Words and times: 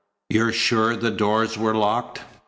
You're 0.31 0.51
sure 0.51 0.95
the 0.95 1.11
doors 1.11 1.59
were 1.59 1.75
locked?" 1.75 2.23